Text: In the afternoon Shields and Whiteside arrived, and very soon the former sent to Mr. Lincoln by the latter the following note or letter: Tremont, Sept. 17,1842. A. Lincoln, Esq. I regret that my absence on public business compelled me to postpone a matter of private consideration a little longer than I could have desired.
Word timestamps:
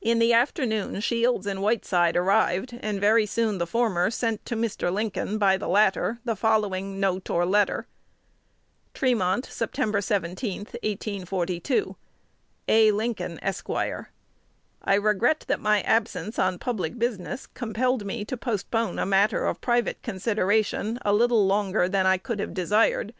In 0.00 0.20
the 0.20 0.32
afternoon 0.32 1.00
Shields 1.00 1.44
and 1.44 1.60
Whiteside 1.60 2.16
arrived, 2.16 2.78
and 2.80 3.00
very 3.00 3.26
soon 3.26 3.58
the 3.58 3.66
former 3.66 4.08
sent 4.08 4.46
to 4.46 4.54
Mr. 4.54 4.92
Lincoln 4.92 5.36
by 5.36 5.56
the 5.56 5.66
latter 5.66 6.20
the 6.24 6.36
following 6.36 7.00
note 7.00 7.28
or 7.28 7.44
letter: 7.44 7.88
Tremont, 8.94 9.44
Sept. 9.48 9.72
17,1842. 9.74 11.96
A. 12.68 12.92
Lincoln, 12.92 13.40
Esq. 13.42 13.68
I 13.68 14.06
regret 14.94 15.44
that 15.48 15.58
my 15.58 15.80
absence 15.80 16.38
on 16.38 16.60
public 16.60 16.96
business 16.96 17.48
compelled 17.48 18.06
me 18.06 18.24
to 18.26 18.36
postpone 18.36 19.00
a 19.00 19.04
matter 19.06 19.44
of 19.44 19.60
private 19.60 20.00
consideration 20.02 21.00
a 21.04 21.12
little 21.12 21.44
longer 21.48 21.88
than 21.88 22.06
I 22.06 22.16
could 22.16 22.38
have 22.38 22.54
desired. 22.54 23.12